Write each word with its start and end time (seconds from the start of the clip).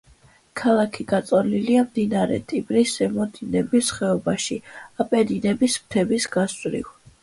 ქალაქი 0.61 1.05
გაწოლილია 1.11 1.83
მდინარე 1.91 2.41
ტიბრის 2.53 2.95
ზემო 3.03 3.29
დინების 3.37 3.95
ხეობაში, 4.01 4.61
აპენინების 5.07 5.83
მთების 5.87 6.33
გასწვრივ. 6.39 6.97